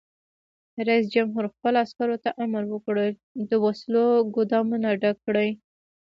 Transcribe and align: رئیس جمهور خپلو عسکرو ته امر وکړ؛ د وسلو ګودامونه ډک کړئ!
رئیس 0.87 1.05
جمهور 1.15 1.43
خپلو 1.53 1.77
عسکرو 1.85 2.17
ته 2.23 2.29
امر 2.43 2.63
وکړ؛ 2.69 2.97
د 3.49 3.51
وسلو 3.63 4.05
ګودامونه 4.35 4.87
ډک 5.01 5.17
کړئ! 5.25 5.49